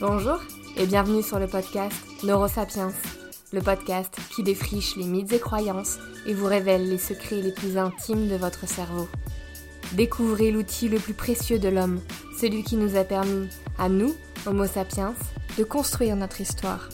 Bonjour 0.00 0.38
et 0.76 0.86
bienvenue 0.86 1.24
sur 1.24 1.40
le 1.40 1.48
podcast 1.48 1.92
Neurosapiens, 2.22 2.92
le 3.52 3.60
podcast 3.60 4.16
qui 4.30 4.44
défriche 4.44 4.94
les 4.94 5.06
mythes 5.06 5.32
et 5.32 5.40
croyances 5.40 5.98
et 6.24 6.34
vous 6.34 6.46
révèle 6.46 6.88
les 6.88 6.98
secrets 6.98 7.42
les 7.42 7.50
plus 7.50 7.76
intimes 7.76 8.28
de 8.28 8.36
votre 8.36 8.68
cerveau. 8.68 9.08
Découvrez 9.94 10.52
l'outil 10.52 10.88
le 10.88 11.00
plus 11.00 11.14
précieux 11.14 11.58
de 11.58 11.68
l'homme, 11.68 12.00
celui 12.38 12.62
qui 12.62 12.76
nous 12.76 12.94
a 12.94 13.02
permis, 13.02 13.48
à 13.76 13.88
nous, 13.88 14.14
Homo 14.46 14.66
sapiens, 14.66 15.16
de 15.58 15.64
construire 15.64 16.14
notre 16.14 16.40
histoire. 16.40 16.90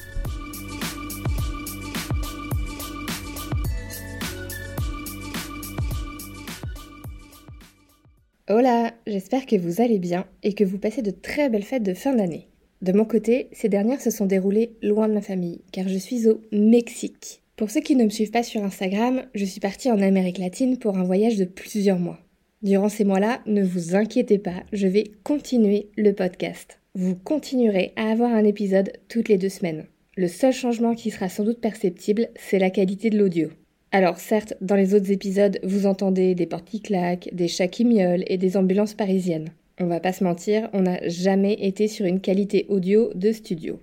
Hola, 8.49 8.95
j'espère 9.07 9.45
que 9.45 9.57
vous 9.57 9.83
allez 9.83 9.99
bien 9.99 10.25
et 10.43 10.55
que 10.55 10.65
vous 10.65 10.79
passez 10.79 11.03
de 11.03 11.11
très 11.11 11.51
belles 11.51 11.65
fêtes 11.65 11.83
de 11.83 11.93
fin 11.93 12.15
d'année. 12.15 12.49
De 12.83 12.93
mon 12.93 13.05
côté, 13.05 13.49
ces 13.53 13.69
dernières 13.69 14.01
se 14.01 14.11
sont 14.11 14.27
déroulées 14.27 14.73
loin 14.83 15.09
de 15.09 15.15
ma 15.15 15.21
famille, 15.21 15.63
car 15.73 15.89
je 15.89 15.99
suis 15.99 16.29
au 16.29 16.41
Mexique. 16.53 17.43
Pour 17.57 17.71
ceux 17.71 17.81
qui 17.81 17.97
ne 17.97 18.05
me 18.05 18.11
suivent 18.11 18.31
pas 18.33 18.43
sur 18.43 18.65
Instagram, 18.65 19.23
je 19.35 19.45
suis 19.45 19.61
partie 19.61 19.91
en 19.91 20.01
Amérique 20.01 20.39
latine 20.39 20.77
pour 20.77 20.99
un 20.99 21.05
voyage 21.05 21.37
de 21.37 21.45
plusieurs 21.45 21.99
mois. 21.99 22.19
Durant 22.63 22.89
ces 22.89 23.05
mois-là, 23.05 23.41
ne 23.47 23.63
vous 23.63 23.95
inquiétez 23.95 24.39
pas, 24.39 24.65
je 24.73 24.87
vais 24.87 25.05
continuer 25.23 25.89
le 25.97 26.13
podcast. 26.13 26.81
Vous 26.95 27.15
continuerez 27.15 27.93
à 27.97 28.11
avoir 28.11 28.33
un 28.33 28.45
épisode 28.45 28.93
toutes 29.09 29.29
les 29.29 29.39
deux 29.39 29.49
semaines. 29.49 29.85
Le 30.17 30.29
seul 30.29 30.53
changement 30.53 30.95
qui 30.95 31.11
sera 31.11 31.29
sans 31.29 31.45
doute 31.45 31.61
perceptible, 31.61 32.29
c'est 32.37 32.59
la 32.59 32.71
qualité 32.71 33.11
de 33.11 33.19
l'audio. 33.19 33.51
Alors 33.93 34.19
certes, 34.19 34.55
dans 34.61 34.77
les 34.77 34.95
autres 34.95 35.13
épisodes, 35.13 35.59
vous 35.63 35.87
entendez 35.87 36.35
des 36.35 36.47
portes 36.47 36.69
qui 36.69 36.81
claquent, 36.81 37.29
des 37.33 37.49
chats 37.49 37.69
qui 37.69 37.85
miaulent 37.85 38.25
et 38.27 38.39
des 38.39 38.57
ambulances 38.57 38.95
parisiennes. 38.95 39.51
On 39.81 39.87
va 39.87 39.99
pas 39.99 40.13
se 40.13 40.23
mentir, 40.23 40.71
on 40.73 40.83
n'a 40.83 41.01
jamais 41.09 41.55
été 41.55 41.89
sur 41.89 42.07
une 42.07 42.21
qualité 42.21 42.67
audio 42.69 43.11
de 43.15 43.33
studio. 43.33 43.81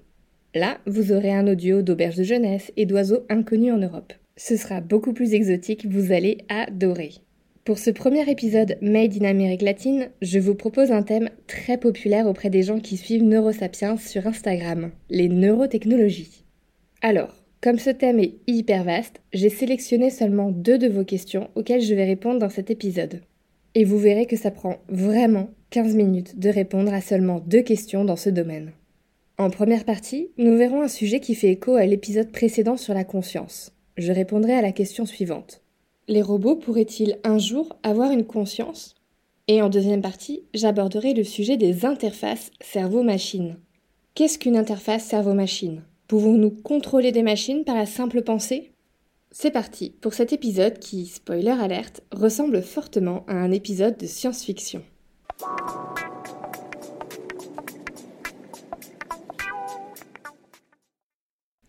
Là, 0.55 0.77
vous 0.85 1.11
aurez 1.11 1.33
un 1.33 1.47
audio 1.47 1.81
d'auberge 1.81 2.15
de 2.15 2.23
jeunesse 2.23 2.71
et 2.77 2.85
d'oiseaux 2.85 3.25
inconnus 3.29 3.73
en 3.73 3.77
Europe. 3.77 4.13
Ce 4.37 4.55
sera 4.55 4.79
beaucoup 4.79 5.11
plus 5.11 5.33
exotique, 5.33 5.85
vous 5.85 6.13
allez 6.13 6.39
adorer. 6.49 7.11
Pour 7.65 7.77
ce 7.77 7.91
premier 7.91 8.29
épisode 8.29 8.77
Made 8.81 9.21
in 9.21 9.25
Amérique 9.25 9.61
latine, 9.61 10.09
je 10.21 10.39
vous 10.39 10.55
propose 10.55 10.91
un 10.91 11.03
thème 11.03 11.29
très 11.45 11.77
populaire 11.77 12.25
auprès 12.25 12.49
des 12.49 12.63
gens 12.63 12.79
qui 12.79 12.97
suivent 12.97 13.23
Neurosapiens 13.23 13.97
sur 13.97 14.25
Instagram, 14.25 14.91
les 15.09 15.29
neurotechnologies. 15.29 16.45
Alors, 17.01 17.35
comme 17.61 17.77
ce 17.77 17.91
thème 17.91 18.19
est 18.19 18.35
hyper 18.47 18.83
vaste, 18.83 19.21
j'ai 19.33 19.49
sélectionné 19.49 20.09
seulement 20.09 20.51
deux 20.51 20.79
de 20.79 20.87
vos 20.87 21.03
questions 21.03 21.49
auxquelles 21.55 21.81
je 21.81 21.93
vais 21.93 22.05
répondre 22.05 22.39
dans 22.39 22.49
cet 22.49 22.71
épisode. 22.71 23.21
Et 23.75 23.85
vous 23.85 23.97
verrez 23.97 24.25
que 24.25 24.35
ça 24.35 24.51
prend 24.51 24.77
vraiment 24.89 25.49
15 25.69 25.95
minutes 25.95 26.39
de 26.39 26.49
répondre 26.49 26.93
à 26.93 27.01
seulement 27.01 27.41
deux 27.45 27.61
questions 27.61 28.03
dans 28.03 28.17
ce 28.17 28.29
domaine. 28.29 28.73
En 29.37 29.49
première 29.49 29.85
partie, 29.85 30.29
nous 30.37 30.55
verrons 30.57 30.81
un 30.81 30.87
sujet 30.87 31.19
qui 31.19 31.35
fait 31.35 31.51
écho 31.51 31.75
à 31.75 31.85
l'épisode 31.85 32.31
précédent 32.31 32.77
sur 32.77 32.93
la 32.93 33.03
conscience. 33.03 33.71
Je 33.97 34.11
répondrai 34.11 34.53
à 34.53 34.61
la 34.61 34.71
question 34.71 35.05
suivante. 35.05 35.61
Les 36.07 36.21
robots 36.21 36.57
pourraient-ils 36.57 37.17
un 37.23 37.37
jour 37.37 37.77
avoir 37.83 38.11
une 38.11 38.25
conscience? 38.25 38.95
Et 39.47 39.61
en 39.61 39.69
deuxième 39.69 40.01
partie, 40.01 40.43
j'aborderai 40.53 41.13
le 41.13 41.23
sujet 41.23 41.57
des 41.57 41.85
interfaces 41.85 42.51
cerveau-machine. 42.59 43.57
Qu'est-ce 44.13 44.37
qu'une 44.37 44.57
interface 44.57 45.05
cerveau-machine? 45.05 45.83
Pouvons-nous 46.07 46.51
contrôler 46.51 47.11
des 47.11 47.23
machines 47.23 47.63
par 47.63 47.75
la 47.75 47.85
simple 47.85 48.21
pensée? 48.21 48.70
C'est 49.33 49.51
parti 49.51 49.95
pour 50.01 50.13
cet 50.13 50.33
épisode 50.33 50.77
qui, 50.77 51.05
spoiler 51.05 51.51
alerte, 51.51 52.03
ressemble 52.11 52.61
fortement 52.61 53.23
à 53.29 53.33
un 53.33 53.51
épisode 53.51 53.97
de 53.97 54.05
science-fiction. 54.05 54.83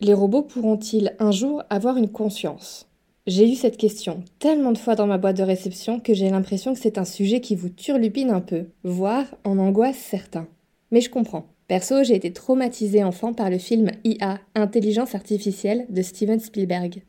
Les 0.01 0.13
robots 0.13 0.43
pourront-ils 0.43 1.15
un 1.21 1.31
jour 1.31 1.63
avoir 1.71 1.97
une 1.97 2.11
conscience? 2.11 2.89
J'ai 3.29 3.49
eu 3.49 3.55
cette 3.55 3.77
question 3.77 4.25
tellement 4.41 4.73
de 4.73 4.79
fois 4.79 4.97
dans 4.97 5.07
ma 5.07 5.19
boîte 5.19 5.37
de 5.37 5.45
réception 5.45 6.01
que 6.01 6.15
j'ai 6.15 6.31
l'impression 6.31 6.75
que 6.75 6.81
c'est 6.81 6.99
un 6.99 7.05
sujet 7.05 7.41
qui 7.41 7.55
vous 7.55 7.69
turlupine 7.69 8.31
un 8.31 8.41
peu, 8.41 8.67
voire 8.83 9.27
en 9.45 9.61
angoisse 9.61 9.99
certains. 9.99 10.49
Mais 10.91 11.01
je 11.01 11.11
comprends. 11.11 11.47
Perso, 11.69 12.03
j'ai 12.03 12.17
été 12.17 12.33
traumatisée 12.33 13.05
enfant 13.05 13.33
par 13.33 13.51
le 13.51 13.59
film 13.59 13.93
IA, 14.03 14.41
Intelligence 14.57 15.15
artificielle, 15.15 15.87
de 15.91 16.03
Steven 16.03 16.41
Spielberg. 16.41 17.05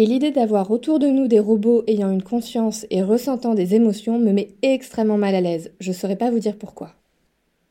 Et 0.00 0.06
l'idée 0.06 0.30
d'avoir 0.30 0.70
autour 0.70 1.00
de 1.00 1.08
nous 1.08 1.26
des 1.26 1.40
robots 1.40 1.82
ayant 1.88 2.12
une 2.12 2.22
conscience 2.22 2.86
et 2.88 3.02
ressentant 3.02 3.54
des 3.54 3.74
émotions 3.74 4.16
me 4.20 4.30
met 4.30 4.50
extrêmement 4.62 5.18
mal 5.18 5.34
à 5.34 5.40
l'aise. 5.40 5.72
Je 5.80 5.90
saurais 5.90 6.14
pas 6.14 6.30
vous 6.30 6.38
dire 6.38 6.56
pourquoi. 6.56 6.94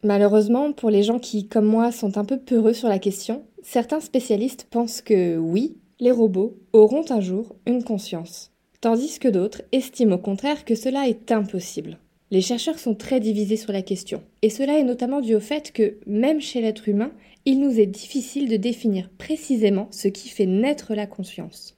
Malheureusement, 0.03 0.73
pour 0.73 0.89
les 0.89 1.03
gens 1.03 1.19
qui, 1.19 1.47
comme 1.47 1.67
moi, 1.67 1.93
sont 1.93 2.17
un 2.17 2.25
peu 2.25 2.37
peureux 2.37 2.73
sur 2.73 2.89
la 2.89 2.99
question, 2.99 3.43
certains 3.63 4.01
spécialistes 4.01 4.67
pensent 4.69 5.01
que 5.01 5.37
oui, 5.37 5.77
les 6.01 6.11
robots 6.11 6.57
auront 6.73 7.05
un 7.11 7.21
jour 7.21 7.55
une 7.65 7.85
conscience, 7.85 8.51
tandis 8.81 9.19
que 9.19 9.29
d'autres 9.29 9.61
estiment 9.71 10.15
au 10.15 10.17
contraire 10.17 10.65
que 10.65 10.75
cela 10.75 11.07
est 11.07 11.31
impossible. 11.31 11.97
Les 12.29 12.41
chercheurs 12.41 12.77
sont 12.77 12.95
très 12.95 13.21
divisés 13.21 13.55
sur 13.55 13.71
la 13.71 13.83
question, 13.83 14.21
et 14.41 14.49
cela 14.49 14.77
est 14.77 14.83
notamment 14.83 15.21
dû 15.21 15.33
au 15.33 15.39
fait 15.39 15.71
que, 15.71 15.95
même 16.05 16.41
chez 16.41 16.59
l'être 16.59 16.89
humain, 16.89 17.11
il 17.45 17.61
nous 17.61 17.79
est 17.79 17.85
difficile 17.85 18.49
de 18.49 18.57
définir 18.57 19.09
précisément 19.17 19.87
ce 19.91 20.09
qui 20.09 20.27
fait 20.27 20.45
naître 20.45 20.93
la 20.93 21.07
conscience. 21.07 21.76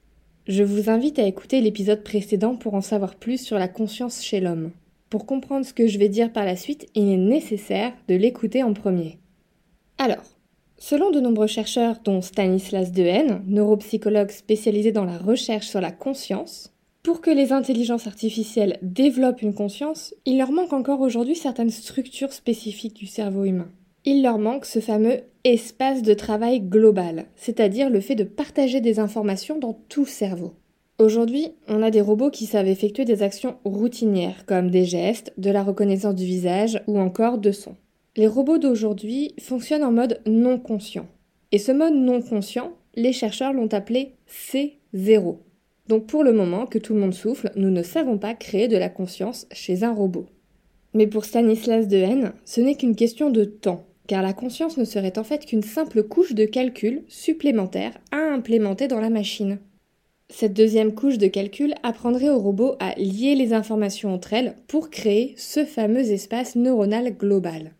Je 0.50 0.64
vous 0.64 0.90
invite 0.90 1.20
à 1.20 1.28
écouter 1.28 1.62
l'épisode 1.62 2.04
précédent 2.04 2.56
pour 2.56 2.74
en 2.74 2.82
savoir 2.82 3.14
plus 3.14 3.40
sur 3.40 3.60
la 3.60 3.68
conscience 3.68 4.24
chez 4.24 4.40
l'homme. 4.40 4.72
Pour 5.12 5.28
comprendre 5.28 5.64
ce 5.64 5.76
que 5.76 5.86
je 5.86 6.00
vais 6.00 6.10
dire 6.10 6.34
par 6.34 6.44
la 6.44 6.56
suite, 6.56 6.88
il 6.96 7.08
est 7.08 7.18
nécessaire 7.18 7.94
de 8.08 8.16
l'écouter 8.16 8.64
en 8.64 8.74
premier. 8.74 9.20
Alors, 10.00 10.24
selon 10.80 11.12
de 11.12 11.20
nombreux 11.20 11.46
chercheurs, 11.46 11.98
dont 12.04 12.24
Stanislas 12.24 12.92
Dehaene, 12.92 13.44
neuropsychologue 13.46 14.32
spécialisé 14.32 14.92
dans 14.92 15.06
la 15.06 15.20
recherche 15.20 15.68
sur 15.68 15.82
la 15.82 15.92
conscience, 15.92 16.74
pour 17.04 17.22
que 17.22 17.30
les 17.30 17.54
intelligences 17.54 18.08
artificielles 18.08 18.80
développent 18.82 19.44
une 19.44 19.54
conscience, 19.54 20.16
il 20.26 20.40
leur 20.40 20.52
manque 20.52 20.74
encore 20.74 21.02
aujourd'hui 21.02 21.36
certaines 21.36 21.70
structures 21.70 22.34
spécifiques 22.34 22.96
du 22.96 23.06
cerveau 23.06 23.44
humain. 23.44 23.70
Il 24.12 24.24
leur 24.24 24.40
manque 24.40 24.66
ce 24.66 24.80
fameux 24.80 25.20
espace 25.44 26.02
de 26.02 26.16
travail 26.16 26.62
global, 26.62 27.26
c'est-à-dire 27.36 27.92
le 27.92 28.00
fait 28.00 28.16
de 28.16 28.24
partager 28.24 28.82
des 28.82 28.98
informations 28.98 29.60
dans 29.60 29.80
tout 29.88 30.08
cerveau. 30.08 30.56
Aujourd'hui, 30.98 31.52
on 31.68 31.84
a 31.84 31.92
des 31.92 32.02
robots 32.02 32.32
qui 32.32 32.48
savent 32.48 32.68
effectuer 32.68 33.06
des 33.06 33.22
actions 33.22 33.58
routinières, 33.64 34.48
comme 34.48 34.72
des 34.72 34.84
gestes, 34.84 35.32
de 35.38 35.52
la 35.52 35.62
reconnaissance 35.62 36.16
du 36.16 36.26
visage 36.26 36.82
ou 36.88 36.98
encore 37.00 37.38
de 37.38 37.52
sons. 37.52 37.76
Les 38.16 38.26
robots 38.26 38.58
d'aujourd'hui 38.58 39.36
fonctionnent 39.40 39.84
en 39.84 39.92
mode 39.92 40.22
non 40.26 40.58
conscient. 40.58 41.06
Et 41.52 41.60
ce 41.60 41.72
mode 41.72 41.94
non 41.94 42.24
conscient, 42.24 42.72
les 42.96 43.14
chercheurs 43.14 43.54
l'ont 43.54 43.72
appelé 43.72 44.16
C0. 44.28 45.38
Donc 45.88 46.08
pour 46.08 46.24
le 46.24 46.34
moment 46.34 46.66
que 46.66 46.80
tout 46.80 46.96
le 46.96 47.00
monde 47.00 47.14
souffle, 47.14 47.52
nous 47.56 47.70
ne 47.70 47.84
savons 47.84 48.18
pas 48.18 48.34
créer 48.34 48.68
de 48.68 48.78
la 48.78 48.90
conscience 48.90 49.46
chez 49.52 49.84
un 49.84 49.94
robot. 49.94 50.26
Mais 50.96 51.06
pour 51.06 51.26
Stanislas 51.26 51.88
Dehaene, 51.88 52.34
ce 52.46 52.60
n'est 52.60 52.74
qu'une 52.74 52.96
question 52.96 53.30
de 53.30 53.44
temps, 53.44 53.86
car 54.10 54.24
la 54.24 54.34
conscience 54.34 54.78
ne 54.78 54.86
serait 54.86 55.20
en 55.20 55.24
fait 55.24 55.46
qu'une 55.46 55.62
simple 55.62 56.02
couche 56.02 56.34
de 56.34 56.46
calcul 56.46 57.04
supplémentaire 57.08 57.94
à 58.12 58.18
implémenter 58.18 58.88
dans 58.88 59.00
la 59.00 59.12
machine. 59.12 59.60
Cette 60.30 60.54
deuxième 60.54 60.96
couche 60.96 61.20
de 61.20 61.28
calcul 61.28 61.76
apprendrait 61.84 62.32
au 62.32 62.40
robot 62.40 62.76
à 62.80 62.96
lier 62.96 63.36
les 63.36 63.54
informations 63.54 64.12
entre 64.12 64.34
elles 64.34 64.56
pour 64.68 64.90
créer 64.90 65.36
ce 65.38 65.64
fameux 65.64 66.12
espace 66.12 66.56
neuronal 66.56 67.16
global. 67.16 67.76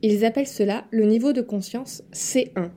Ils 0.00 0.24
appellent 0.24 0.46
cela 0.46 0.86
le 0.92 1.04
niveau 1.04 1.34
de 1.34 1.42
conscience 1.42 2.02
C1. 2.10 2.70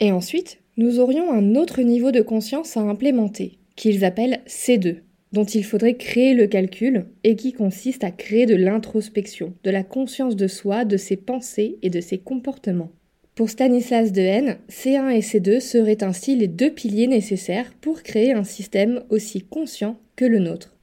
Et 0.00 0.10
ensuite, 0.10 0.58
nous 0.76 0.98
aurions 0.98 1.30
un 1.30 1.54
autre 1.54 1.80
niveau 1.82 2.10
de 2.10 2.22
conscience 2.22 2.76
à 2.76 2.80
implémenter, 2.80 3.60
qu'ils 3.76 4.04
appellent 4.04 4.42
C2, 4.48 4.96
dont 5.32 5.44
il 5.44 5.64
faudrait 5.64 5.96
créer 5.96 6.34
le 6.34 6.46
calcul 6.46 7.06
et 7.24 7.36
qui 7.36 7.52
consiste 7.52 8.04
à 8.04 8.10
créer 8.10 8.46
de 8.46 8.54
l'introspection, 8.54 9.54
de 9.64 9.70
la 9.70 9.82
conscience 9.82 10.36
de 10.36 10.46
soi, 10.46 10.84
de 10.84 10.96
ses 10.96 11.16
pensées 11.16 11.78
et 11.82 11.90
de 11.90 12.00
ses 12.00 12.18
comportements. 12.18 12.92
Pour 13.34 13.50
Stanislas 13.50 14.12
Dehaene, 14.12 14.56
C1 14.70 15.10
et 15.10 15.20
C2 15.20 15.60
seraient 15.60 16.02
ainsi 16.02 16.36
les 16.36 16.48
deux 16.48 16.70
piliers 16.70 17.06
nécessaires 17.06 17.74
pour 17.80 18.02
créer 18.02 18.32
un 18.32 18.44
système 18.44 19.02
aussi 19.10 19.42
conscient 19.42 19.98
que 20.16 20.24
le 20.24 20.38
nôtre. 20.38 20.76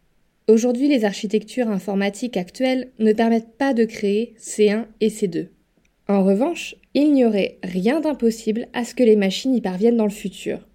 Aujourd'hui, 0.48 0.88
les 0.88 1.06
architectures 1.06 1.70
informatiques 1.70 2.38
actuelles 2.38 2.92
ne 3.00 3.14
permettent 3.14 3.58
pas 3.58 3.74
de 3.74 3.86
créer 3.86 4.36
C1 4.38 4.86
et 5.02 5.08
C2. 5.08 5.48
En 6.08 6.24
revanche, 6.24 6.76
il 6.94 7.14
n'y 7.14 7.26
aurait 7.26 7.58
rien 7.64 8.02
d'impossible 8.02 8.68
à 8.74 8.84
ce 8.84 8.94
que 8.94 9.04
les 9.04 9.16
machines 9.16 9.56
y 9.56 9.62
parviennent 9.62 9.98
dans 9.98 10.04
le 10.04 10.12
futur. 10.12 10.68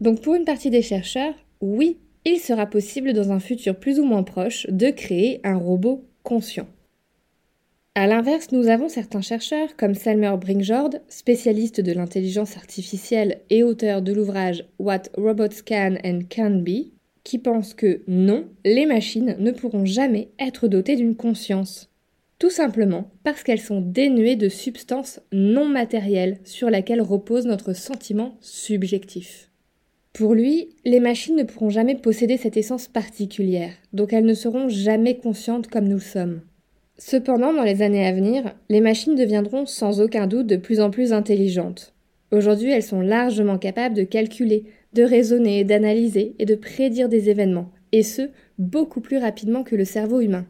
Donc 0.00 0.20
pour 0.20 0.34
une 0.34 0.44
partie 0.44 0.70
des 0.70 0.82
chercheurs, 0.82 1.34
oui, 1.60 1.96
il 2.24 2.38
sera 2.38 2.66
possible 2.66 3.12
dans 3.12 3.32
un 3.32 3.40
futur 3.40 3.76
plus 3.76 3.98
ou 3.98 4.04
moins 4.04 4.22
proche 4.22 4.66
de 4.68 4.90
créer 4.90 5.40
un 5.44 5.56
robot 5.56 6.04
conscient. 6.22 6.68
A 7.94 8.06
l'inverse, 8.06 8.52
nous 8.52 8.68
avons 8.68 8.88
certains 8.88 9.20
chercheurs 9.20 9.76
comme 9.76 9.94
Selmer 9.94 10.34
Bringjord, 10.40 10.94
spécialiste 11.08 11.80
de 11.82 11.92
l'intelligence 11.92 12.56
artificielle 12.56 13.40
et 13.50 13.62
auteur 13.62 14.00
de 14.00 14.14
l'ouvrage 14.14 14.64
What 14.78 15.10
Robots 15.18 15.62
Can 15.66 15.96
and 16.02 16.20
Can 16.34 16.62
Be, 16.62 16.92
qui 17.22 17.38
pensent 17.38 17.74
que 17.74 18.02
non, 18.08 18.46
les 18.64 18.86
machines 18.86 19.36
ne 19.38 19.50
pourront 19.50 19.84
jamais 19.84 20.30
être 20.38 20.68
dotées 20.68 20.96
d'une 20.96 21.16
conscience. 21.16 21.90
tout 22.42 22.50
simplement 22.50 23.08
parce 23.22 23.44
qu'elles 23.44 23.60
sont 23.60 23.80
dénuées 23.80 24.34
de 24.34 24.48
substances 24.48 25.20
non 25.30 25.68
matérielles 25.68 26.40
sur 26.42 26.70
laquelle 26.70 27.00
repose 27.00 27.46
notre 27.46 27.72
sentiment 27.72 28.36
subjectif. 28.40 29.51
Pour 30.12 30.34
lui, 30.34 30.68
les 30.84 31.00
machines 31.00 31.36
ne 31.36 31.42
pourront 31.42 31.70
jamais 31.70 31.94
posséder 31.94 32.36
cette 32.36 32.58
essence 32.58 32.86
particulière, 32.86 33.72
donc 33.94 34.12
elles 34.12 34.26
ne 34.26 34.34
seront 34.34 34.68
jamais 34.68 35.16
conscientes 35.16 35.68
comme 35.68 35.88
nous 35.88 35.94
le 35.94 36.00
sommes. 36.00 36.42
Cependant, 36.98 37.54
dans 37.54 37.62
les 37.62 37.80
années 37.80 38.06
à 38.06 38.12
venir, 38.12 38.54
les 38.68 38.82
machines 38.82 39.14
deviendront 39.14 39.64
sans 39.64 40.02
aucun 40.02 40.26
doute 40.26 40.46
de 40.46 40.56
plus 40.56 40.80
en 40.80 40.90
plus 40.90 41.14
intelligentes. 41.14 41.94
Aujourd'hui, 42.30 42.70
elles 42.70 42.82
sont 42.82 43.00
largement 43.00 43.56
capables 43.56 43.94
de 43.94 44.04
calculer, 44.04 44.64
de 44.92 45.02
raisonner, 45.02 45.64
d'analyser 45.64 46.34
et 46.38 46.44
de 46.44 46.54
prédire 46.54 47.08
des 47.08 47.30
événements, 47.30 47.70
et 47.92 48.02
ce, 48.02 48.28
beaucoup 48.58 49.00
plus 49.00 49.16
rapidement 49.16 49.64
que 49.64 49.76
le 49.76 49.86
cerveau 49.86 50.20
humain. 50.20 50.46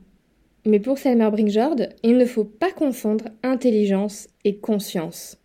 Mais 0.66 0.80
pour 0.80 0.98
Selmer 0.98 1.30
Brinkjord, 1.30 1.76
il 2.02 2.16
ne 2.16 2.24
faut 2.24 2.44
pas 2.44 2.70
confondre 2.72 3.26
intelligence 3.42 4.28
et 4.44 4.56
conscience. 4.56 5.38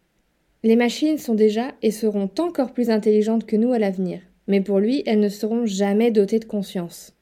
Les 0.67 0.75
machines 0.75 1.17
sont 1.17 1.33
déjà 1.33 1.71
et 1.81 1.91
seront 1.91 2.29
encore 2.39 2.73
plus 2.73 2.89
intelligentes 2.89 3.45
que 3.45 3.55
nous 3.55 3.71
à 3.71 3.79
l'avenir, 3.79 4.19
mais 4.47 4.59
pour 4.59 4.79
lui, 4.79 5.01
elles 5.05 5.21
ne 5.21 5.29
seront 5.29 5.65
jamais 5.65 6.11
dotées 6.11 6.39
de 6.39 6.45
conscience. 6.45 7.13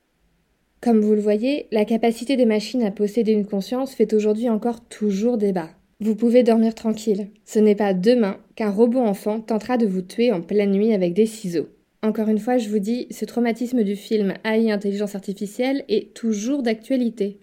Comme 0.81 0.99
vous 0.99 1.13
le 1.13 1.21
voyez, 1.21 1.67
la 1.71 1.85
capacité 1.85 2.37
des 2.37 2.47
machines 2.47 2.81
à 2.81 2.89
posséder 2.89 3.33
une 3.33 3.45
conscience 3.45 3.93
fait 3.93 4.15
aujourd'hui 4.15 4.49
encore 4.49 4.83
toujours 4.87 5.37
débat. 5.37 5.69
Vous 5.99 6.15
pouvez 6.15 6.41
dormir 6.41 6.73
tranquille. 6.73 7.27
Ce 7.45 7.59
n'est 7.59 7.75
pas 7.75 7.93
demain 7.93 8.37
qu'un 8.55 8.71
robot 8.71 9.01
enfant 9.01 9.41
tentera 9.41 9.77
de 9.77 9.85
vous 9.85 10.01
tuer 10.01 10.31
en 10.31 10.41
pleine 10.41 10.71
nuit 10.71 10.91
avec 10.91 11.13
des 11.13 11.27
ciseaux. 11.27 11.69
Encore 12.01 12.29
une 12.29 12.39
fois, 12.39 12.57
je 12.57 12.69
vous 12.69 12.79
dis, 12.79 13.05
ce 13.11 13.25
traumatisme 13.25 13.83
du 13.83 13.95
film 13.95 14.33
AI 14.43 14.71
Intelligence 14.71 15.13
Artificielle 15.13 15.85
est 15.87 16.15
toujours 16.15 16.63
d'actualité. 16.63 17.37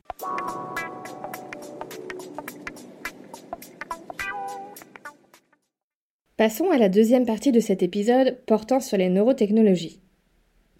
Passons 6.42 6.72
à 6.72 6.76
la 6.76 6.88
deuxième 6.88 7.24
partie 7.24 7.52
de 7.52 7.60
cet 7.60 7.84
épisode 7.84 8.36
portant 8.46 8.80
sur 8.80 8.96
les 8.96 9.08
neurotechnologies. 9.08 10.00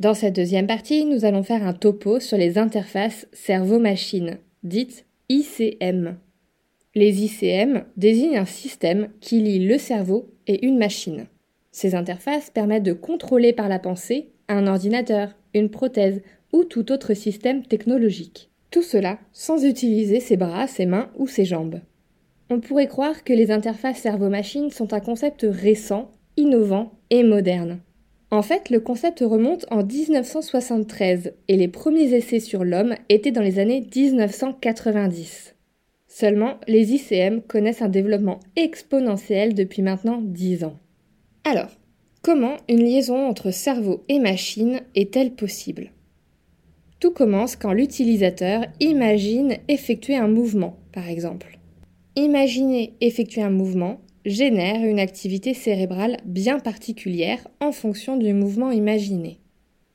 Dans 0.01 0.13
cette 0.13 0.35
deuxième 0.35 0.67
partie, 0.67 1.05
nous 1.05 1.25
allons 1.25 1.45
faire 1.45 1.65
un 1.65 1.73
topo 1.73 2.19
sur 2.19 2.37
les 2.37 2.59
interfaces 2.59 3.29
cerveau-machine, 3.33 4.39
dites 4.65 5.07
ICM. 5.29 6.17
Les 6.97 7.23
ICM 7.23 7.85
désignent 7.97 8.39
un 8.39 8.45
système 8.45 9.11
qui 9.21 9.39
lie 9.39 9.65
le 9.65 9.79
cerveau 9.79 10.35
et 10.49 10.67
une 10.67 10.79
machine. 10.79 11.27
Ces 11.71 11.95
interfaces 11.95 12.51
permettent 12.51 12.83
de 12.83 12.93
contrôler 12.93 13.53
par 13.53 13.69
la 13.69 13.79
pensée 13.79 14.31
un 14.49 14.67
ordinateur, 14.67 15.37
une 15.55 15.71
prothèse 15.71 16.23
ou 16.53 16.65
tout 16.65 16.91
autre 16.91 17.15
système 17.15 17.63
technologique. 17.65 18.51
Tout 18.73 18.83
cela 18.83 19.21
sans 19.33 19.65
utiliser 19.65 20.19
ses 20.19 20.37
bras, 20.37 20.67
ses 20.67 20.87
mains 20.87 21.13
ou 21.17 21.29
ses 21.29 21.45
jambes. 21.45 21.79
On 22.55 22.61
pourrait 22.61 22.87
croire 22.87 23.25
que 23.25 23.33
les 23.33 23.51
interfaces 23.51 24.01
cerveau-machine 24.01 24.71
sont 24.71 24.93
un 24.93 25.01
concept 25.01 25.47
récent, 25.49 26.11
innovant 26.37 26.93
et 27.09 27.23
moderne. 27.23 27.81
En 28.31 28.43
fait, 28.43 28.69
le 28.69 28.79
concept 28.79 29.21
remonte 29.21 29.65
en 29.71 29.83
1973 29.83 31.33
et 31.49 31.57
les 31.57 31.69
premiers 31.69 32.13
essais 32.13 32.41
sur 32.41 32.63
l'homme 32.63 32.95
étaient 33.09 33.33
dans 33.33 33.41
les 33.41 33.59
années 33.59 33.81
1990. 33.97 35.55
Seulement, 36.09 36.59
les 36.69 36.93
ICM 36.93 37.41
connaissent 37.41 37.81
un 37.81 37.89
développement 37.89 38.41
exponentiel 38.57 39.55
depuis 39.55 39.81
maintenant 39.81 40.21
10 40.21 40.65
ans. 40.65 40.79
Alors, 41.45 41.71
comment 42.21 42.59
une 42.69 42.85
liaison 42.85 43.27
entre 43.27 43.51
cerveau 43.51 44.05
et 44.11 44.19
machine 44.19 44.83
est-elle 44.95 45.33
possible? 45.33 45.91
Tout 47.01 47.13
commence 47.13 47.57
quand 47.57 47.73
l'utilisateur 47.73 48.67
imagine 48.79 49.57
effectuer 49.69 50.17
un 50.17 50.29
mouvement, 50.29 50.77
par 50.93 51.09
exemple. 51.09 51.59
Imaginer 52.17 52.95
effectuer 53.01 53.43
un 53.43 53.51
mouvement 53.51 54.01
génère 54.25 54.85
une 54.85 55.01
activité 55.01 55.55
cérébrale 55.55 56.19
bien 56.25 56.59
particulière 56.59 57.47
en 57.61 57.73
fonction 57.73 58.17
du 58.17 58.33
mouvement 58.35 58.71
imaginé. 58.71 59.39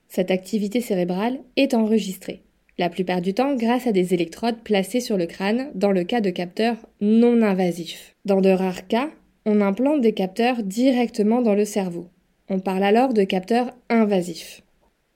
Cette 0.07 0.31
activité 0.31 0.81
cérébrale 0.81 1.39
est 1.55 1.73
enregistrée 1.73 2.41
la 2.77 2.89
plupart 2.89 3.21
du 3.21 3.33
temps 3.33 3.55
grâce 3.55 3.87
à 3.87 3.91
des 3.91 4.13
électrodes 4.13 4.61
placées 4.63 4.99
sur 4.99 5.17
le 5.17 5.25
crâne 5.25 5.69
dans 5.73 5.91
le 5.91 6.03
cas 6.03 6.21
de 6.21 6.29
capteurs 6.29 6.77
non 7.01 7.41
invasifs. 7.41 8.15
Dans 8.25 8.41
de 8.41 8.49
rares 8.49 8.87
cas, 8.87 9.09
on 9.45 9.61
implante 9.61 10.01
des 10.01 10.13
capteurs 10.13 10.61
directement 10.63 11.41
dans 11.41 11.55
le 11.55 11.65
cerveau. 11.65 12.07
On 12.49 12.59
parle 12.59 12.83
alors 12.83 13.13
de 13.13 13.23
capteurs 13.23 13.71
invasifs. 13.89 14.61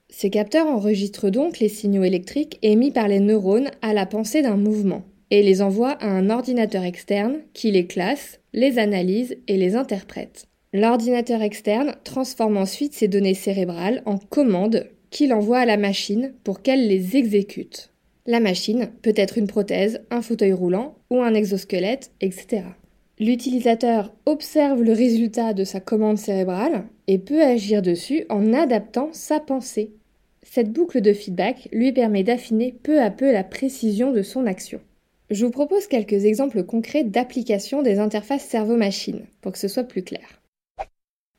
Ces 0.09 0.29
capteurs 0.29 0.67
enregistrent 0.67 1.29
donc 1.29 1.59
les 1.59 1.69
signaux 1.69 2.03
électriques 2.03 2.57
émis 2.61 2.91
par 2.91 3.07
les 3.07 3.19
neurones 3.19 3.71
à 3.81 3.93
la 3.93 4.05
pensée 4.05 4.41
d'un 4.41 4.57
mouvement 4.57 5.03
et 5.31 5.41
les 5.41 5.61
envoient 5.61 5.97
à 6.01 6.07
un 6.07 6.29
ordinateur 6.29 6.83
externe 6.83 7.39
qui 7.53 7.71
les 7.71 7.87
classe, 7.87 8.39
les 8.53 8.77
analyse 8.77 9.37
et 9.47 9.57
les 9.57 9.75
interprète. 9.75 10.45
L'ordinateur 10.73 11.41
externe 11.41 11.95
transforme 12.03 12.57
ensuite 12.57 12.93
ces 12.93 13.07
données 13.07 13.33
cérébrales 13.33 14.03
en 14.05 14.17
commandes 14.17 14.87
qu'il 15.09 15.33
envoie 15.33 15.59
à 15.59 15.65
la 15.65 15.77
machine 15.77 16.33
pour 16.43 16.61
qu'elle 16.61 16.87
les 16.87 17.17
exécute. 17.17 17.89
La 18.25 18.39
machine 18.39 18.89
peut 19.01 19.13
être 19.15 19.37
une 19.37 19.47
prothèse, 19.47 20.01
un 20.11 20.21
fauteuil 20.21 20.53
roulant 20.53 20.95
ou 21.09 21.21
un 21.21 21.33
exosquelette, 21.33 22.11
etc. 22.21 22.63
L'utilisateur 23.19 24.13
observe 24.25 24.81
le 24.81 24.93
résultat 24.93 25.53
de 25.53 25.63
sa 25.63 25.79
commande 25.79 26.17
cérébrale 26.17 26.85
et 27.07 27.17
peut 27.17 27.41
agir 27.41 27.81
dessus 27.81 28.25
en 28.29 28.53
adaptant 28.53 29.09
sa 29.11 29.39
pensée. 29.39 29.91
Cette 30.43 30.71
boucle 30.71 31.01
de 31.01 31.13
feedback 31.13 31.67
lui 31.71 31.91
permet 31.91 32.23
d'affiner 32.23 32.73
peu 32.83 33.01
à 33.01 33.11
peu 33.11 33.31
la 33.31 33.43
précision 33.43 34.11
de 34.11 34.21
son 34.21 34.45
action. 34.45 34.79
Je 35.31 35.45
vous 35.45 35.51
propose 35.51 35.87
quelques 35.87 36.25
exemples 36.25 36.63
concrets 36.63 37.03
d'application 37.03 37.81
des 37.81 37.97
interfaces 37.97 38.43
cerveau-machine 38.43 39.21
pour 39.41 39.53
que 39.53 39.57
ce 39.57 39.67
soit 39.67 39.85
plus 39.85 40.03
clair. 40.03 40.41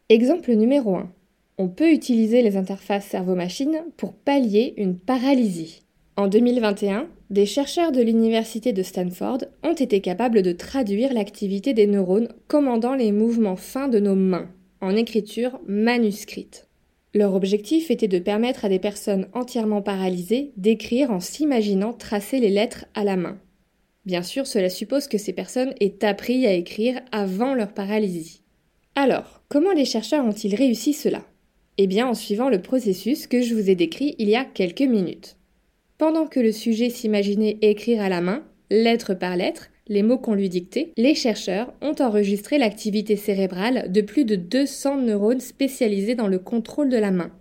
Exemple 0.08 0.52
numéro 0.54 0.96
1 0.96 1.12
on 1.58 1.68
peut 1.68 1.92
utiliser 1.92 2.42
les 2.42 2.56
interfaces 2.56 3.06
cerveau-machine 3.06 3.84
pour 3.96 4.14
pallier 4.14 4.74
une 4.76 4.98
paralysie. 4.98 5.82
En 6.16 6.26
2021, 6.26 7.06
des 7.30 7.46
chercheurs 7.46 7.92
de 7.92 8.02
l'université 8.02 8.72
de 8.72 8.82
Stanford 8.82 9.44
ont 9.62 9.74
été 9.74 10.00
capables 10.00 10.42
de 10.42 10.52
traduire 10.52 11.12
l'activité 11.12 11.72
des 11.72 11.86
neurones 11.86 12.28
commandant 12.48 12.94
les 12.94 13.12
mouvements 13.12 13.56
fins 13.56 13.88
de 13.88 13.98
nos 13.98 14.14
mains 14.14 14.48
en 14.80 14.96
écriture 14.96 15.60
manuscrite. 15.66 16.68
Leur 17.14 17.34
objectif 17.34 17.90
était 17.90 18.08
de 18.08 18.18
permettre 18.18 18.64
à 18.64 18.68
des 18.68 18.78
personnes 18.78 19.28
entièrement 19.34 19.82
paralysées 19.82 20.52
d'écrire 20.56 21.10
en 21.10 21.20
s'imaginant 21.20 21.92
tracer 21.92 22.40
les 22.40 22.50
lettres 22.50 22.86
à 22.94 23.04
la 23.04 23.16
main. 23.16 23.38
Bien 24.04 24.22
sûr, 24.22 24.46
cela 24.46 24.68
suppose 24.68 25.06
que 25.06 25.18
ces 25.18 25.32
personnes 25.32 25.74
aient 25.80 26.04
appris 26.04 26.46
à 26.46 26.52
écrire 26.52 27.00
avant 27.12 27.54
leur 27.54 27.72
paralysie. 27.72 28.42
Alors, 28.94 29.42
comment 29.48 29.72
les 29.72 29.84
chercheurs 29.84 30.24
ont-ils 30.24 30.54
réussi 30.54 30.92
cela? 30.92 31.24
Eh 31.78 31.86
bien 31.86 32.06
en 32.06 32.14
suivant 32.14 32.48
le 32.48 32.60
processus 32.60 33.26
que 33.26 33.40
je 33.40 33.54
vous 33.54 33.70
ai 33.70 33.74
décrit 33.74 34.14
il 34.18 34.28
y 34.28 34.36
a 34.36 34.44
quelques 34.44 34.82
minutes. 34.82 35.36
Pendant 35.98 36.26
que 36.26 36.40
le 36.40 36.52
sujet 36.52 36.90
s'imaginait 36.90 37.58
écrire 37.62 38.02
à 38.02 38.08
la 38.08 38.20
main, 38.20 38.44
lettre 38.70 39.14
par 39.14 39.36
lettre, 39.36 39.68
les 39.88 40.02
mots 40.02 40.18
qu'on 40.18 40.34
lui 40.34 40.48
dictait, 40.48 40.92
les 40.96 41.14
chercheurs 41.14 41.72
ont 41.80 41.94
enregistré 42.00 42.58
l'activité 42.58 43.16
cérébrale 43.16 43.90
de 43.90 44.00
plus 44.00 44.24
de 44.24 44.36
200 44.36 44.98
neurones 44.98 45.40
spécialisés 45.40 46.14
dans 46.14 46.28
le 46.28 46.38
contrôle 46.38 46.88
de 46.88 46.96
la 46.96 47.10
main. 47.10 47.32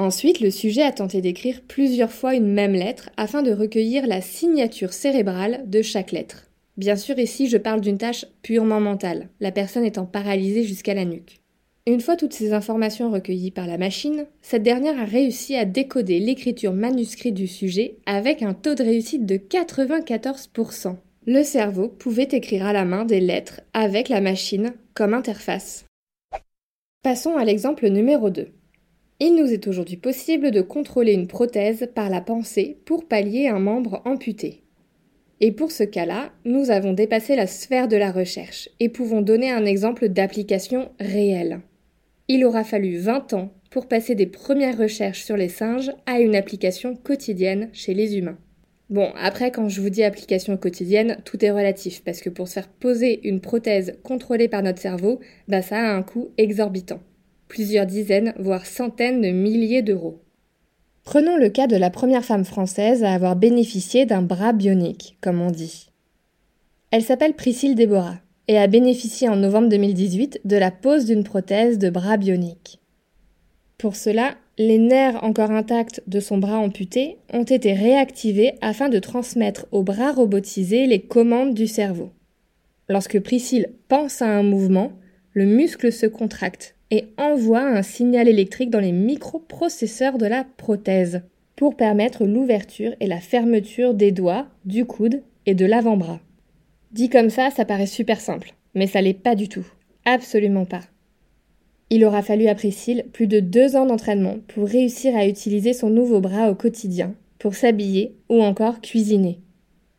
Ensuite, 0.00 0.40
le 0.40 0.50
sujet 0.50 0.80
a 0.80 0.92
tenté 0.92 1.20
d'écrire 1.20 1.60
plusieurs 1.60 2.10
fois 2.10 2.34
une 2.34 2.50
même 2.50 2.72
lettre 2.72 3.10
afin 3.18 3.42
de 3.42 3.52
recueillir 3.52 4.06
la 4.06 4.22
signature 4.22 4.94
cérébrale 4.94 5.64
de 5.66 5.82
chaque 5.82 6.10
lettre. 6.10 6.46
Bien 6.78 6.96
sûr, 6.96 7.18
ici, 7.18 7.50
je 7.50 7.58
parle 7.58 7.82
d'une 7.82 7.98
tâche 7.98 8.24
purement 8.40 8.80
mentale, 8.80 9.28
la 9.40 9.52
personne 9.52 9.84
étant 9.84 10.06
paralysée 10.06 10.62
jusqu'à 10.62 10.94
la 10.94 11.04
nuque. 11.04 11.42
Une 11.86 12.00
fois 12.00 12.16
toutes 12.16 12.32
ces 12.32 12.54
informations 12.54 13.10
recueillies 13.10 13.50
par 13.50 13.66
la 13.66 13.76
machine, 13.76 14.24
cette 14.40 14.62
dernière 14.62 14.98
a 14.98 15.04
réussi 15.04 15.54
à 15.54 15.66
décoder 15.66 16.18
l'écriture 16.18 16.72
manuscrite 16.72 17.34
du 17.34 17.46
sujet 17.46 17.98
avec 18.06 18.42
un 18.42 18.54
taux 18.54 18.74
de 18.74 18.82
réussite 18.82 19.26
de 19.26 19.36
94%. 19.36 20.96
Le 21.26 21.42
cerveau 21.42 21.88
pouvait 21.88 22.28
écrire 22.32 22.64
à 22.64 22.72
la 22.72 22.86
main 22.86 23.04
des 23.04 23.20
lettres 23.20 23.60
avec 23.74 24.08
la 24.08 24.22
machine 24.22 24.72
comme 24.94 25.12
interface. 25.12 25.84
Passons 27.02 27.36
à 27.36 27.44
l'exemple 27.44 27.86
numéro 27.90 28.30
2. 28.30 28.48
Il 29.22 29.34
nous 29.34 29.52
est 29.52 29.66
aujourd'hui 29.66 29.98
possible 29.98 30.50
de 30.50 30.62
contrôler 30.62 31.12
une 31.12 31.26
prothèse 31.26 31.90
par 31.94 32.08
la 32.08 32.22
pensée 32.22 32.78
pour 32.86 33.04
pallier 33.04 33.48
un 33.48 33.58
membre 33.58 34.00
amputé. 34.06 34.62
Et 35.40 35.52
pour 35.52 35.70
ce 35.72 35.84
cas-là, 35.84 36.32
nous 36.46 36.70
avons 36.70 36.94
dépassé 36.94 37.36
la 37.36 37.46
sphère 37.46 37.86
de 37.86 37.98
la 37.98 38.12
recherche 38.12 38.70
et 38.80 38.88
pouvons 38.88 39.20
donner 39.20 39.50
un 39.50 39.66
exemple 39.66 40.08
d'application 40.08 40.90
réelle. 40.98 41.60
Il 42.28 42.46
aura 42.46 42.64
fallu 42.64 42.96
20 42.96 43.34
ans 43.34 43.52
pour 43.70 43.88
passer 43.88 44.14
des 44.14 44.26
premières 44.26 44.78
recherches 44.78 45.22
sur 45.22 45.36
les 45.36 45.50
singes 45.50 45.92
à 46.06 46.20
une 46.20 46.34
application 46.34 46.96
quotidienne 46.96 47.68
chez 47.74 47.92
les 47.92 48.16
humains. 48.16 48.38
Bon, 48.88 49.10
après, 49.20 49.50
quand 49.50 49.68
je 49.68 49.82
vous 49.82 49.90
dis 49.90 50.02
application 50.02 50.56
quotidienne, 50.56 51.18
tout 51.26 51.44
est 51.44 51.50
relatif, 51.50 52.02
parce 52.02 52.22
que 52.22 52.30
pour 52.30 52.48
se 52.48 52.54
faire 52.54 52.68
poser 52.68 53.28
une 53.28 53.40
prothèse 53.40 53.98
contrôlée 54.02 54.48
par 54.48 54.62
notre 54.62 54.80
cerveau, 54.80 55.20
bah 55.46 55.60
ça 55.60 55.76
a 55.76 55.94
un 55.94 56.02
coût 56.02 56.30
exorbitant. 56.38 57.00
Plusieurs 57.50 57.86
dizaines, 57.86 58.32
voire 58.38 58.64
centaines 58.64 59.20
de 59.22 59.30
milliers 59.30 59.82
d'euros. 59.82 60.20
Prenons 61.02 61.36
le 61.36 61.48
cas 61.48 61.66
de 61.66 61.74
la 61.74 61.90
première 61.90 62.24
femme 62.24 62.44
française 62.44 63.02
à 63.02 63.12
avoir 63.12 63.34
bénéficié 63.34 64.06
d'un 64.06 64.22
bras 64.22 64.52
bionique, 64.52 65.18
comme 65.20 65.40
on 65.40 65.50
dit. 65.50 65.90
Elle 66.92 67.02
s'appelle 67.02 67.34
Priscille 67.34 67.74
Déborah 67.74 68.18
et 68.46 68.56
a 68.56 68.68
bénéficié 68.68 69.28
en 69.28 69.34
novembre 69.34 69.68
2018 69.68 70.42
de 70.44 70.56
la 70.56 70.70
pose 70.70 71.06
d'une 71.06 71.24
prothèse 71.24 71.78
de 71.78 71.90
bras 71.90 72.18
bionique. 72.18 72.78
Pour 73.78 73.96
cela, 73.96 74.36
les 74.56 74.78
nerfs 74.78 75.24
encore 75.24 75.50
intacts 75.50 76.04
de 76.06 76.20
son 76.20 76.38
bras 76.38 76.58
amputé 76.58 77.18
ont 77.32 77.42
été 77.42 77.72
réactivés 77.72 78.52
afin 78.60 78.88
de 78.88 79.00
transmettre 79.00 79.66
au 79.72 79.82
bras 79.82 80.12
robotisé 80.12 80.86
les 80.86 81.00
commandes 81.00 81.54
du 81.54 81.66
cerveau. 81.66 82.12
Lorsque 82.88 83.18
Priscille 83.18 83.70
pense 83.88 84.22
à 84.22 84.28
un 84.28 84.44
mouvement, 84.44 84.92
le 85.32 85.46
muscle 85.46 85.92
se 85.92 86.06
contracte 86.06 86.74
et 86.90 87.06
envoie 87.16 87.62
un 87.62 87.82
signal 87.82 88.28
électrique 88.28 88.70
dans 88.70 88.80
les 88.80 88.92
microprocesseurs 88.92 90.18
de 90.18 90.26
la 90.26 90.44
prothèse 90.56 91.22
pour 91.54 91.76
permettre 91.76 92.24
l'ouverture 92.24 92.94
et 93.00 93.06
la 93.06 93.20
fermeture 93.20 93.94
des 93.94 94.12
doigts, 94.12 94.46
du 94.64 94.84
coude 94.84 95.22
et 95.46 95.54
de 95.54 95.66
l'avant-bras. 95.66 96.20
Dit 96.90 97.08
comme 97.08 97.30
ça, 97.30 97.50
ça 97.50 97.64
paraît 97.64 97.86
super 97.86 98.20
simple, 98.20 98.54
mais 98.74 98.86
ça 98.86 99.00
l'est 99.00 99.14
pas 99.14 99.36
du 99.36 99.48
tout. 99.48 99.66
Absolument 100.04 100.64
pas. 100.64 100.82
Il 101.90 102.04
aura 102.04 102.22
fallu 102.22 102.46
à 102.46 102.54
Priscille 102.54 103.04
plus 103.12 103.26
de 103.26 103.40
deux 103.40 103.76
ans 103.76 103.86
d'entraînement 103.86 104.36
pour 104.48 104.66
réussir 104.66 105.16
à 105.16 105.26
utiliser 105.26 105.72
son 105.72 105.90
nouveau 105.90 106.20
bras 106.20 106.50
au 106.50 106.54
quotidien, 106.54 107.14
pour 107.38 107.54
s'habiller 107.54 108.16
ou 108.28 108.42
encore 108.42 108.80
cuisiner. 108.80 109.40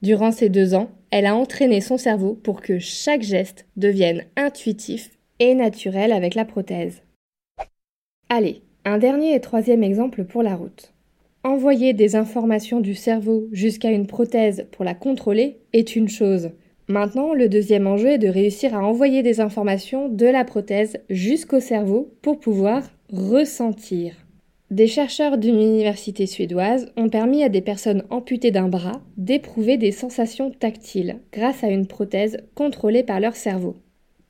Durant 0.02 0.32
ces 0.32 0.50
deux 0.50 0.74
ans, 0.74 0.90
elle 1.12 1.26
a 1.26 1.36
entraîné 1.36 1.80
son 1.82 1.98
cerveau 1.98 2.34
pour 2.34 2.62
que 2.62 2.80
chaque 2.80 3.22
geste 3.22 3.66
devienne 3.76 4.24
intuitif 4.36 5.12
et 5.42 5.54
naturel 5.56 6.14
avec 6.14 6.36
la 6.36 6.46
prothèse. 6.46 7.02
Allez, 8.30 8.62
un 8.86 8.98
dernier 8.98 9.36
et 9.36 9.42
troisième 9.42 9.84
exemple 9.84 10.24
pour 10.24 10.42
la 10.42 10.56
route. 10.56 10.94
Envoyer 11.44 11.92
des 11.92 12.16
informations 12.16 12.80
du 12.80 12.96
cerveau 12.96 13.50
jusqu'à 13.52 13.92
une 13.92 14.08
prothèse 14.08 14.68
pour 14.72 14.86
la 14.86 14.94
contrôler 14.94 15.58
est 15.74 15.98
une 15.98 16.08
chose, 16.08 16.52
Maintenant, 16.92 17.34
le 17.34 17.48
deuxième 17.48 17.88
enjeu 17.88 18.10
est 18.10 18.18
de 18.18 18.28
réussir 18.28 18.76
à 18.76 18.84
envoyer 18.86 19.24
des 19.24 19.40
informations 19.40 20.10
de 20.10 20.26
la 20.26 20.44
prothèse 20.44 20.98
jusqu'au 21.10 21.62
cerveau 21.62 22.14
pour 22.22 22.38
pouvoir 22.38 22.84
ressentir. 23.14 24.14
Des 24.72 24.88
chercheurs 24.88 25.38
d'une 25.38 25.62
université 25.62 26.26
suédoise 26.26 26.92
ont 26.98 27.08
permis 27.08 27.44
à 27.44 27.50
des 27.50 27.62
personnes 27.62 28.04
amputées 28.10 28.52
d'un 28.52 28.68
bras 28.68 29.02
d'éprouver 29.16 29.78
des 29.78 29.94
sensations 29.94 30.52
tactiles 30.52 31.20
grâce 31.32 31.64
à 31.64 31.70
une 31.70 31.88
prothèse 31.88 32.40
contrôlée 32.56 33.04
par 33.04 33.22
leur 33.22 33.38
cerveau. 33.38 33.78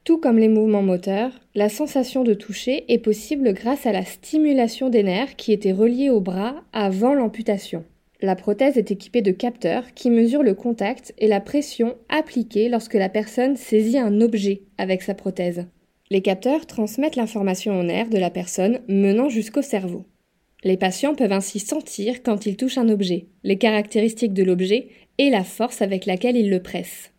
Tout 0.03 0.17
comme 0.17 0.39
les 0.39 0.47
mouvements 0.47 0.81
moteurs, 0.81 1.31
la 1.53 1.69
sensation 1.69 2.23
de 2.23 2.33
toucher 2.33 2.91
est 2.91 2.97
possible 2.97 3.53
grâce 3.53 3.85
à 3.85 3.91
la 3.91 4.03
stimulation 4.03 4.89
des 4.89 5.03
nerfs 5.03 5.35
qui 5.35 5.51
étaient 5.51 5.71
reliés 5.71 6.09
au 6.09 6.19
bras 6.19 6.55
avant 6.73 7.13
l'amputation. 7.13 7.83
La 8.19 8.35
prothèse 8.35 8.77
est 8.77 8.89
équipée 8.89 9.21
de 9.21 9.31
capteurs 9.31 9.93
qui 9.93 10.09
mesurent 10.09 10.43
le 10.43 10.55
contact 10.55 11.13
et 11.19 11.27
la 11.27 11.39
pression 11.39 11.95
appliquée 12.09 12.67
lorsque 12.67 12.95
la 12.95 13.09
personne 13.09 13.55
saisit 13.55 13.99
un 13.99 14.21
objet 14.21 14.63
avec 14.79 15.03
sa 15.03 15.13
prothèse. 15.13 15.65
Les 16.09 16.21
capteurs 16.21 16.65
transmettent 16.65 17.15
l'information 17.15 17.79
aux 17.79 17.83
nerfs 17.83 18.09
de 18.09 18.17
la 18.17 18.31
personne 18.31 18.81
menant 18.87 19.29
jusqu'au 19.29 19.61
cerveau. 19.61 20.05
Les 20.63 20.77
patients 20.77 21.15
peuvent 21.15 21.31
ainsi 21.31 21.59
sentir 21.59 22.21
quand 22.23 22.45
ils 22.45 22.57
touchent 22.57 22.77
un 22.77 22.89
objet, 22.89 23.27
les 23.43 23.57
caractéristiques 23.57 24.33
de 24.33 24.43
l'objet 24.43 24.89
et 25.17 25.29
la 25.29 25.43
force 25.43 25.81
avec 25.81 26.05
laquelle 26.05 26.37
ils 26.37 26.49
le 26.49 26.61
pressent. 26.61 27.10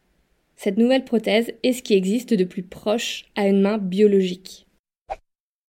Cette 0.62 0.78
nouvelle 0.78 1.02
prothèse 1.02 1.50
est 1.64 1.73
ce 1.73 1.83
qui 1.83 1.95
existe 1.95 2.35
de 2.35 2.45
plus 2.45 2.62
proche 2.62 3.25
à 3.35 3.49
une 3.49 3.62
main 3.62 3.78
biologique. 3.78 4.69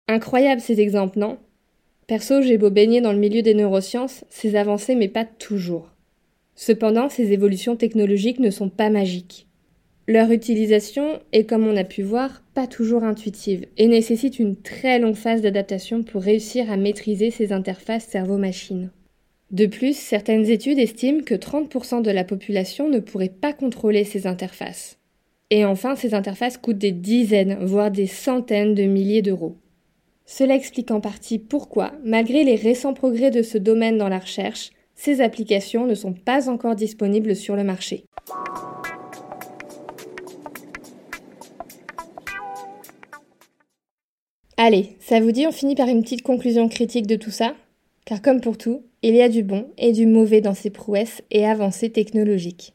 Incroyable 0.08 0.60
ces 0.60 0.80
exemples, 0.80 1.20
non? 1.20 1.38
Perso, 2.08 2.42
j'ai 2.42 2.58
beau 2.58 2.70
baigner 2.70 3.00
dans 3.00 3.12
le 3.12 3.20
milieu 3.20 3.40
des 3.40 3.54
neurosciences, 3.54 4.24
ces 4.30 4.56
avancées 4.56 4.96
pas 5.06 5.24
toujours. 5.24 5.92
Cependant, 6.56 7.08
ces 7.08 7.30
évolutions 7.30 7.76
technologiques 7.76 8.40
ne 8.40 8.50
sont 8.50 8.68
pas 8.68 8.90
magiques. 8.90 9.46
Leur 10.08 10.32
utilisation 10.32 11.20
est, 11.30 11.44
comme 11.44 11.68
on 11.68 11.76
a 11.76 11.84
pu 11.84 12.02
voir, 12.02 12.42
pas 12.54 12.66
toujours 12.66 13.04
intuitive 13.04 13.66
et 13.76 13.86
nécessite 13.86 14.40
une 14.40 14.56
très 14.56 14.98
longue 14.98 15.14
phase 15.14 15.40
d'adaptation 15.40 16.02
pour 16.02 16.22
réussir 16.22 16.68
à 16.68 16.76
maîtriser 16.76 17.30
ces 17.30 17.52
interfaces 17.52 18.06
cerveau-machine. 18.06 18.90
De 19.50 19.66
plus, 19.66 19.96
certaines 19.96 20.48
études 20.48 20.78
estiment 20.78 21.22
que 21.22 21.34
30% 21.34 22.02
de 22.02 22.10
la 22.12 22.22
population 22.22 22.88
ne 22.88 23.00
pourrait 23.00 23.28
pas 23.28 23.52
contrôler 23.52 24.04
ces 24.04 24.28
interfaces. 24.28 24.98
Et 25.50 25.64
enfin, 25.64 25.96
ces 25.96 26.14
interfaces 26.14 26.56
coûtent 26.56 26.78
des 26.78 26.92
dizaines, 26.92 27.58
voire 27.64 27.90
des 27.90 28.06
centaines 28.06 28.76
de 28.76 28.84
milliers 28.84 29.22
d'euros. 29.22 29.56
Cela 30.24 30.54
explique 30.54 30.92
en 30.92 31.00
partie 31.00 31.40
pourquoi, 31.40 31.92
malgré 32.04 32.44
les 32.44 32.54
récents 32.54 32.94
progrès 32.94 33.32
de 33.32 33.42
ce 33.42 33.58
domaine 33.58 33.98
dans 33.98 34.08
la 34.08 34.20
recherche, 34.20 34.70
ces 34.94 35.20
applications 35.20 35.86
ne 35.86 35.96
sont 35.96 36.12
pas 36.12 36.48
encore 36.48 36.76
disponibles 36.76 37.34
sur 37.34 37.56
le 37.56 37.64
marché. 37.64 38.04
Allez, 44.56 44.96
ça 45.00 45.18
vous 45.18 45.32
dit 45.32 45.48
on 45.48 45.52
finit 45.52 45.74
par 45.74 45.88
une 45.88 46.02
petite 46.02 46.22
conclusion 46.22 46.68
critique 46.68 47.08
de 47.08 47.16
tout 47.16 47.32
ça? 47.32 47.54
Car 48.10 48.22
comme 48.22 48.40
pour 48.40 48.58
tout, 48.58 48.82
il 49.04 49.14
y 49.14 49.22
a 49.22 49.28
du 49.28 49.44
bon 49.44 49.66
et 49.78 49.92
du 49.92 50.04
mauvais 50.04 50.40
dans 50.40 50.52
ces 50.52 50.70
prouesses 50.70 51.22
et 51.30 51.46
avancées 51.46 51.90
technologiques. 51.90 52.74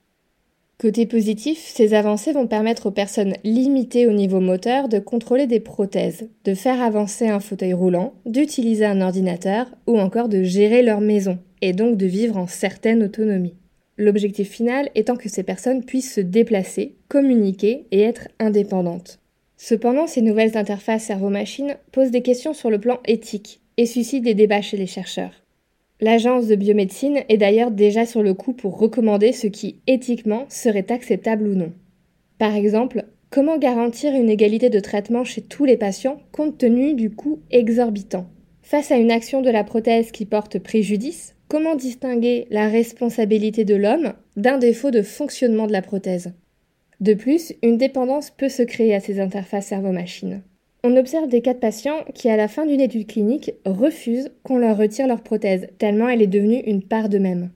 Côté 0.80 1.06
positif, 1.06 1.60
ces 1.60 1.94
avancées 1.94 2.32
vont 2.32 2.48
permettre 2.48 2.86
aux 2.86 2.92
personnes 2.92 3.34
limitées 3.44 4.08
au 4.08 4.14
niveau 4.14 4.40
moteur 4.40 4.88
de 4.88 4.98
contrôler 4.98 5.46
des 5.46 5.60
prothèses, 5.60 6.30
de 6.46 6.54
faire 6.54 6.82
avancer 6.82 7.28
un 7.28 7.42
fauteuil 7.42 7.74
roulant, 7.74 8.14
d'utiliser 8.26 8.86
un 8.86 9.02
ordinateur 9.02 9.68
ou 9.88 10.00
encore 10.00 10.30
de 10.30 10.42
gérer 10.42 10.84
leur 10.84 11.02
maison, 11.02 11.38
et 11.62 11.74
donc 11.74 11.98
de 11.98 12.06
vivre 12.06 12.38
en 12.38 12.48
certaine 12.48 13.04
autonomie. 13.04 13.58
L'objectif 13.98 14.50
final 14.50 14.90
étant 14.96 15.18
que 15.18 15.28
ces 15.28 15.44
personnes 15.44 15.84
puissent 15.84 16.14
se 16.14 16.22
déplacer, 16.22 16.96
communiquer 17.10 17.88
et 17.92 18.00
être 18.04 18.30
indépendantes. 18.40 19.20
Cependant, 19.58 20.08
ces 20.08 20.22
nouvelles 20.22 20.56
interfaces 20.56 21.04
cerveau-machine 21.04 21.76
posent 21.92 22.12
des 22.12 22.22
questions 22.22 22.54
sur 22.54 22.70
le 22.70 22.80
plan 22.80 23.02
éthique 23.06 23.60
et 23.78 23.86
suscitent 23.86 24.24
des 24.24 24.34
débats 24.34 24.62
chez 24.62 24.78
les 24.78 24.88
chercheurs. 24.88 25.44
L'agence 26.02 26.48
de 26.48 26.56
biomédecine 26.56 27.22
est 27.30 27.38
d'ailleurs 27.38 27.72
déjà 27.72 28.06
sur 28.06 28.22
le 28.22 28.34
coup 28.34 28.54
pour 28.54 28.78
recommander 28.78 29.32
ce 29.32 29.48
qui, 29.48 29.78
éthiquement, 29.88 30.46
serait 30.50 30.92
acceptable 30.92 31.48
ou 31.48 31.56
non. 31.56 31.72
Par 32.38 32.54
exemple, 32.54 33.06
comment 33.30 33.58
garantir 33.58 34.14
une 34.14 34.30
égalité 34.30 34.70
de 34.70 34.80
traitement 34.82 35.24
chez 35.24 35.42
tous 35.42 35.64
les 35.64 35.78
patients 35.78 36.22
compte 36.32 36.58
tenu 36.58 36.94
du 36.96 37.12
coût 37.12 37.40
exorbitant? 37.50 38.28
Face 38.62 38.92
à 38.92 38.98
une 38.98 39.12
action 39.12 39.42
de 39.42 39.50
la 39.50 39.64
prothèse 39.64 40.12
qui 40.12 40.26
porte 40.26 40.60
préjudice, 40.60 41.36
comment 41.48 41.76
distinguer 41.76 42.48
la 42.50 42.68
responsabilité 42.68 43.64
de 43.64 43.76
l'homme 43.76 44.14
d'un 44.36 44.58
défaut 44.58 44.92
de 44.92 45.02
fonctionnement 45.02 45.68
de 45.68 45.72
la 45.72 45.82
prothèse? 45.82 46.34
De 47.00 47.14
plus, 47.14 47.54
une 47.62 47.78
dépendance 47.78 48.32
peut 48.32 48.50
se 48.50 48.64
créer 48.64 48.96
à 48.96 49.00
ces 49.00 49.20
interfaces 49.20 49.68
cerveau-machine. 49.68 50.42
On 50.88 50.98
observe 50.98 51.28
des 51.28 51.42
cas 51.42 51.56
de 51.56 51.60
patients 51.60 52.06
qui, 52.14 52.30
à 52.30 52.38
la 52.38 52.48
fin 52.48 52.68
d'une 52.68 52.80
étude 52.80 53.08
clinique, 53.08 53.54
refusent 53.66 54.30
qu'on 54.44 54.60
leur 54.60 54.78
retire 54.78 55.08
leur 55.08 55.24
prothèse, 55.24 55.68
tellement 55.80 56.08
elle 56.08 56.22
est 56.22 56.28
devenue 56.28 56.60
une 56.60 56.84
part 56.84 57.10
d'eux-mêmes. 57.10 57.50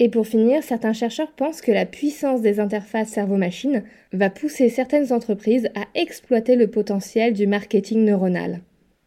Et 0.00 0.08
pour 0.08 0.26
finir, 0.26 0.64
certains 0.64 0.92
chercheurs 0.92 1.30
pensent 1.30 1.60
que 1.60 1.70
la 1.70 1.86
puissance 1.86 2.42
des 2.42 2.58
interfaces 2.58 3.10
cerveau-machine 3.10 3.84
va 4.12 4.30
pousser 4.30 4.68
certaines 4.68 5.12
entreprises 5.12 5.68
à 5.76 5.84
exploiter 5.94 6.56
le 6.56 6.66
potentiel 6.66 7.32
du 7.34 7.46
marketing 7.46 8.04
neuronal. 8.04 8.62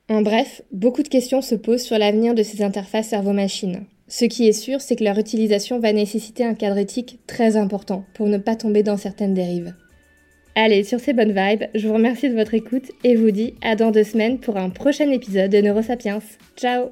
En 0.07 0.21
bref, 0.21 0.61
beaucoup 0.71 1.03
de 1.03 1.09
questions 1.09 1.41
se 1.41 1.55
posent 1.55 1.83
sur 1.83 1.97
l'avenir 1.97 2.33
de 2.33 2.43
ces 2.43 2.63
interfaces 2.63 3.09
cerveau-machine. 3.09 3.83
Ce 4.07 4.23
qui 4.23 4.47
est 4.47 4.53
sûr, 4.53 4.79
c'est 4.79 4.95
que 4.95 5.03
leur 5.03 5.19
utilisation 5.19 5.79
va 5.79 5.91
nécessiter 5.91 6.45
un 6.45 6.53
cadre 6.53 6.77
éthique 6.77 7.19
très 7.27 7.57
important 7.57 8.05
pour 8.13 8.27
ne 8.27 8.37
pas 8.37 8.55
tomber 8.55 8.83
dans 8.83 8.95
certaines 8.95 9.33
dérives. 9.33 9.73
Allez, 10.61 10.83
sur 10.83 10.99
ces 10.99 11.13
bonnes 11.13 11.31
vibes, 11.31 11.69
je 11.73 11.87
vous 11.87 11.93
remercie 11.93 12.27
de 12.27 12.35
votre 12.35 12.53
écoute 12.53 12.91
et 13.05 13.15
vous 13.15 13.31
dis 13.31 13.53
à 13.61 13.77
dans 13.77 13.91
deux 13.91 14.03
semaines 14.03 14.39
pour 14.39 14.57
un 14.57 14.69
prochain 14.69 15.09
épisode 15.09 15.51
de 15.51 15.61
Neurosapiens. 15.61 16.19
Ciao 16.57 16.89